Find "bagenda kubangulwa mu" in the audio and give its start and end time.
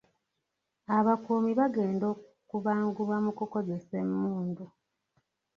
1.59-3.31